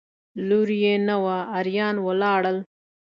[0.47, 2.57] لور یې نه وه اریان ولاړل.